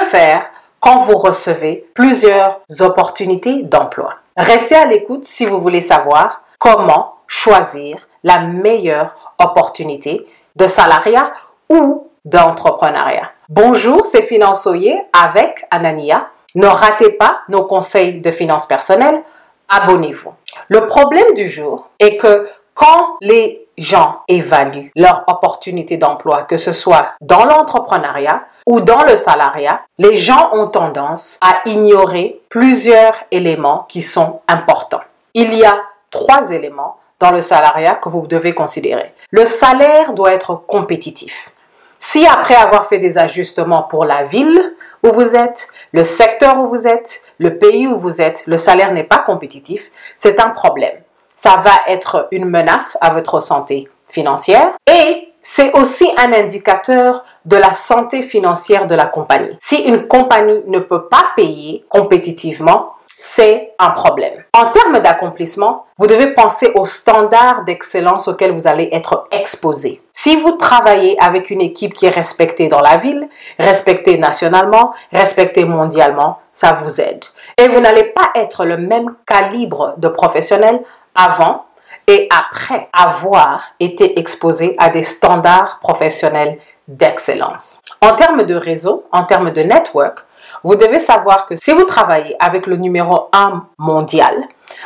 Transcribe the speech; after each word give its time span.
Faire 0.00 0.46
quand 0.80 1.00
vous 1.00 1.16
recevez 1.16 1.86
plusieurs 1.94 2.60
opportunités 2.80 3.62
d'emploi 3.62 4.14
Restez 4.36 4.74
à 4.74 4.86
l'écoute 4.86 5.24
si 5.26 5.46
vous 5.46 5.60
voulez 5.60 5.80
savoir 5.80 6.42
comment 6.58 7.14
choisir 7.28 8.08
la 8.24 8.40
meilleure 8.40 9.34
opportunité 9.38 10.26
de 10.56 10.66
salariat 10.66 11.32
ou 11.68 12.08
d'entrepreneuriat. 12.24 13.30
Bonjour, 13.48 14.04
c'est 14.04 14.22
Finançoyer 14.22 15.00
avec 15.12 15.66
Anania. 15.70 16.28
Ne 16.56 16.66
ratez 16.66 17.12
pas 17.12 17.42
nos 17.48 17.64
conseils 17.64 18.20
de 18.20 18.30
finances 18.32 18.66
personnelles. 18.66 19.22
Abonnez-vous. 19.68 20.32
Le 20.68 20.86
problème 20.86 21.32
du 21.34 21.48
jour 21.48 21.88
est 22.00 22.16
que 22.16 22.48
quand 22.74 23.16
les 23.20 23.66
gens 23.78 24.20
évaluent 24.28 24.90
leur 24.94 25.24
opportunité 25.26 25.96
d'emploi, 25.96 26.42
que 26.44 26.56
ce 26.56 26.72
soit 26.72 27.12
dans 27.20 27.44
l'entrepreneuriat 27.44 28.44
ou 28.66 28.80
dans 28.80 29.02
le 29.04 29.16
salariat, 29.16 29.80
les 29.98 30.16
gens 30.16 30.50
ont 30.52 30.68
tendance 30.68 31.38
à 31.40 31.68
ignorer 31.68 32.40
plusieurs 32.48 33.14
éléments 33.30 33.86
qui 33.88 34.02
sont 34.02 34.40
importants. 34.48 35.02
Il 35.34 35.54
y 35.54 35.64
a 35.64 35.82
trois 36.10 36.50
éléments 36.50 36.98
dans 37.20 37.30
le 37.30 37.42
salariat 37.42 37.94
que 37.96 38.08
vous 38.08 38.26
devez 38.26 38.54
considérer. 38.54 39.14
Le 39.30 39.46
salaire 39.46 40.12
doit 40.12 40.32
être 40.32 40.54
compétitif. 40.54 41.50
Si 41.98 42.26
après 42.26 42.54
avoir 42.54 42.86
fait 42.86 42.98
des 42.98 43.16
ajustements 43.18 43.82
pour 43.82 44.04
la 44.04 44.24
ville 44.24 44.74
où 45.02 45.10
vous 45.10 45.34
êtes, 45.34 45.68
le 45.92 46.04
secteur 46.04 46.58
où 46.58 46.68
vous 46.68 46.86
êtes, 46.86 47.22
le 47.38 47.56
pays 47.58 47.86
où 47.86 47.96
vous 47.96 48.20
êtes, 48.20 48.44
le 48.46 48.58
salaire 48.58 48.92
n'est 48.92 49.04
pas 49.04 49.20
compétitif, 49.20 49.90
c'est 50.16 50.40
un 50.40 50.50
problème. 50.50 51.03
Ça 51.36 51.56
va 51.64 51.92
être 51.92 52.28
une 52.30 52.44
menace 52.46 52.96
à 53.00 53.12
votre 53.12 53.40
santé 53.40 53.88
financière 54.08 54.72
et 54.90 55.32
c'est 55.42 55.72
aussi 55.72 56.08
un 56.16 56.32
indicateur 56.32 57.24
de 57.44 57.56
la 57.56 57.74
santé 57.74 58.22
financière 58.22 58.86
de 58.86 58.94
la 58.94 59.06
compagnie. 59.06 59.56
Si 59.60 59.82
une 59.82 60.06
compagnie 60.06 60.62
ne 60.66 60.78
peut 60.78 61.06
pas 61.08 61.32
payer 61.36 61.84
compétitivement, 61.88 62.94
c'est 63.16 63.72
un 63.78 63.90
problème. 63.90 64.42
En 64.52 64.70
termes 64.70 64.98
d'accomplissement, 64.98 65.86
vous 65.98 66.06
devez 66.06 66.34
penser 66.34 66.72
aux 66.74 66.86
standards 66.86 67.64
d'excellence 67.64 68.26
auxquels 68.26 68.52
vous 68.52 68.66
allez 68.66 68.88
être 68.92 69.28
exposé. 69.30 70.02
Si 70.12 70.36
vous 70.36 70.52
travaillez 70.52 71.16
avec 71.22 71.50
une 71.50 71.60
équipe 71.60 71.94
qui 71.94 72.06
est 72.06 72.10
respectée 72.10 72.68
dans 72.68 72.80
la 72.80 72.96
ville, 72.96 73.28
respectée 73.58 74.18
nationalement, 74.18 74.94
respectée 75.12 75.64
mondialement, 75.64 76.38
ça 76.52 76.72
vous 76.80 77.00
aide. 77.00 77.24
Et 77.58 77.68
vous 77.68 77.80
n'allez 77.80 78.04
pas 78.04 78.30
être 78.34 78.64
le 78.64 78.78
même 78.78 79.14
calibre 79.26 79.94
de 79.98 80.08
professionnel 80.08 80.82
avant 81.14 81.66
et 82.06 82.28
après 82.30 82.88
avoir 82.92 83.62
été 83.80 84.18
exposé 84.18 84.74
à 84.78 84.88
des 84.90 85.02
standards 85.02 85.78
professionnels 85.80 86.58
d'excellence. 86.88 87.80
En 88.00 88.14
termes 88.14 88.44
de 88.44 88.54
réseau, 88.54 89.04
en 89.10 89.24
termes 89.24 89.52
de 89.52 89.62
network, 89.62 90.24
vous 90.62 90.76
devez 90.76 90.98
savoir 90.98 91.46
que 91.46 91.56
si 91.56 91.72
vous 91.72 91.84
travaillez 91.84 92.36
avec 92.38 92.66
le 92.66 92.76
numéro 92.76 93.28
1 93.32 93.66
mondial, 93.78 94.44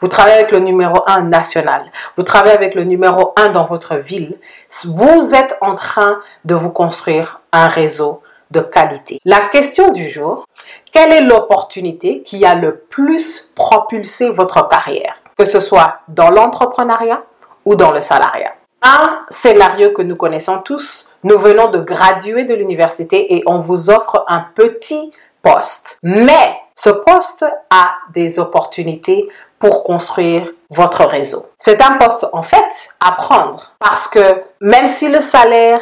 vous 0.00 0.08
travaillez 0.08 0.38
avec 0.38 0.52
le 0.52 0.58
numéro 0.60 1.02
1 1.06 1.22
national, 1.22 1.90
vous 2.16 2.22
travaillez 2.22 2.54
avec 2.54 2.74
le 2.74 2.84
numéro 2.84 3.32
1 3.36 3.50
dans 3.50 3.64
votre 3.64 3.96
ville, 3.96 4.36
vous 4.84 5.34
êtes 5.34 5.56
en 5.60 5.74
train 5.74 6.20
de 6.44 6.54
vous 6.54 6.70
construire 6.70 7.40
un 7.52 7.68
réseau 7.68 8.22
de 8.50 8.60
qualité. 8.60 9.20
La 9.24 9.48
question 9.48 9.92
du 9.92 10.08
jour, 10.08 10.44
quelle 10.92 11.12
est 11.12 11.22
l'opportunité 11.22 12.22
qui 12.22 12.44
a 12.44 12.54
le 12.54 12.76
plus 12.76 13.52
propulsé 13.54 14.30
votre 14.30 14.68
carrière, 14.68 15.16
que 15.40 15.46
ce 15.46 15.58
soit 15.58 16.00
dans 16.08 16.28
l'entrepreneuriat 16.28 17.22
ou 17.64 17.74
dans 17.74 17.92
le 17.92 18.02
salariat 18.02 18.52
un 18.82 19.24
scénario 19.28 19.92
que 19.92 20.02
nous 20.02 20.16
connaissons 20.16 20.60
tous. 20.62 21.14
Nous 21.22 21.38
venons 21.38 21.70
de 21.70 21.80
graduer 21.80 22.44
de 22.44 22.54
l'université 22.54 23.34
et 23.34 23.42
on 23.46 23.60
vous 23.60 23.90
offre 23.90 24.24
un 24.28 24.46
petit 24.54 25.12
poste. 25.42 25.98
Mais 26.02 26.56
ce 26.74 26.88
poste 26.88 27.44
a 27.70 27.90
des 28.14 28.38
opportunités 28.38 29.28
pour 29.58 29.84
construire 29.84 30.50
votre 30.70 31.04
réseau. 31.04 31.46
C'est 31.58 31.82
un 31.82 31.96
poste 31.98 32.26
en 32.32 32.42
fait 32.42 32.94
à 33.00 33.12
prendre 33.12 33.72
parce 33.78 34.08
que 34.08 34.44
même 34.62 34.88
si 34.88 35.10
le 35.10 35.20
salaire 35.20 35.80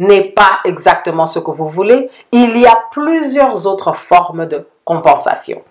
n'est 0.00 0.24
pas 0.30 0.60
exactement 0.64 1.26
ce 1.26 1.38
que 1.38 1.50
vous 1.52 1.68
voulez, 1.68 2.10
il 2.32 2.56
y 2.58 2.66
a 2.66 2.80
plusieurs 2.90 3.66
autres 3.66 3.94
formes 3.94 4.46
de 4.46 4.66
compensation. 4.84 5.62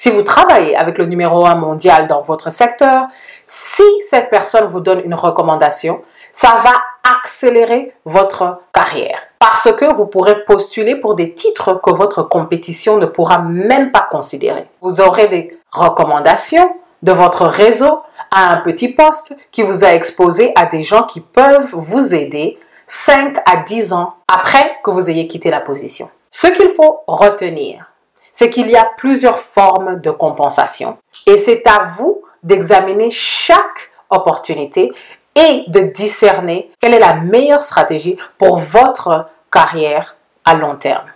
Si 0.00 0.10
vous 0.10 0.22
travaillez 0.22 0.76
avec 0.76 0.96
le 0.96 1.06
numéro 1.06 1.44
1 1.44 1.56
mondial 1.56 2.06
dans 2.06 2.22
votre 2.22 2.52
secteur, 2.52 3.08
si 3.46 3.82
cette 4.08 4.30
personne 4.30 4.66
vous 4.66 4.78
donne 4.78 5.02
une 5.04 5.14
recommandation, 5.14 6.04
ça 6.32 6.56
va 6.62 6.72
accélérer 7.18 7.92
votre 8.04 8.60
carrière 8.72 9.18
parce 9.40 9.72
que 9.72 9.92
vous 9.96 10.06
pourrez 10.06 10.44
postuler 10.44 10.94
pour 10.94 11.16
des 11.16 11.34
titres 11.34 11.80
que 11.82 11.90
votre 11.90 12.22
compétition 12.22 12.96
ne 12.98 13.06
pourra 13.06 13.40
même 13.40 13.90
pas 13.90 14.06
considérer. 14.08 14.68
Vous 14.82 15.00
aurez 15.00 15.26
des 15.26 15.58
recommandations 15.72 16.76
de 17.02 17.10
votre 17.10 17.46
réseau 17.46 17.98
à 18.32 18.52
un 18.52 18.58
petit 18.58 18.90
poste 18.90 19.36
qui 19.50 19.62
vous 19.62 19.84
a 19.84 19.88
exposé 19.88 20.52
à 20.54 20.66
des 20.66 20.84
gens 20.84 21.02
qui 21.02 21.20
peuvent 21.20 21.70
vous 21.72 22.14
aider 22.14 22.60
5 22.86 23.38
à 23.38 23.64
10 23.66 23.92
ans 23.94 24.14
après 24.32 24.76
que 24.84 24.92
vous 24.92 25.10
ayez 25.10 25.26
quitté 25.26 25.50
la 25.50 25.60
position. 25.60 26.08
Ce 26.30 26.46
qu'il 26.46 26.70
faut 26.76 27.00
retenir, 27.08 27.90
c'est 28.38 28.50
qu'il 28.50 28.70
y 28.70 28.76
a 28.76 28.88
plusieurs 28.96 29.40
formes 29.40 30.00
de 30.00 30.12
compensation 30.12 30.96
et 31.26 31.36
c'est 31.38 31.66
à 31.66 31.90
vous 31.96 32.22
d'examiner 32.44 33.10
chaque 33.10 33.90
opportunité 34.10 34.92
et 35.34 35.64
de 35.66 35.80
discerner 35.80 36.70
quelle 36.80 36.94
est 36.94 37.00
la 37.00 37.14
meilleure 37.14 37.62
stratégie 37.62 38.16
pour 38.38 38.58
votre 38.58 39.26
carrière 39.50 40.14
à 40.44 40.54
long 40.54 40.76
terme. 40.76 41.06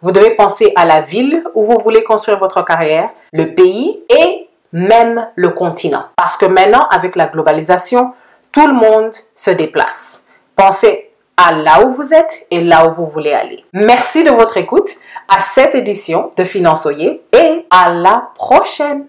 Vous 0.00 0.12
devez 0.12 0.34
penser 0.34 0.72
à 0.74 0.86
la 0.86 1.02
ville 1.02 1.44
où 1.54 1.62
vous 1.62 1.78
voulez 1.78 2.02
construire 2.04 2.38
votre 2.38 2.64
carrière, 2.64 3.10
le 3.34 3.54
pays 3.54 4.02
et 4.08 4.48
même 4.72 5.28
le 5.34 5.50
continent. 5.50 6.06
Parce 6.16 6.38
que 6.38 6.46
maintenant, 6.46 6.88
avec 6.90 7.16
la 7.16 7.26
globalisation, 7.26 8.14
tout 8.50 8.66
le 8.66 8.72
monde 8.72 9.12
se 9.36 9.50
déplace. 9.50 10.26
Pensez 10.56 11.11
à 11.42 11.52
là 11.52 11.84
où 11.84 11.92
vous 11.92 12.14
êtes 12.14 12.46
et 12.50 12.62
là 12.62 12.86
où 12.86 12.92
vous 12.92 13.06
voulez 13.06 13.32
aller. 13.32 13.64
Merci 13.72 14.22
de 14.22 14.30
votre 14.30 14.56
écoute 14.58 14.90
à 15.28 15.40
cette 15.40 15.74
édition 15.74 16.30
de 16.36 16.44
Finançoyer 16.44 17.22
et 17.32 17.66
à 17.70 17.92
la 17.92 18.30
prochaine. 18.36 19.06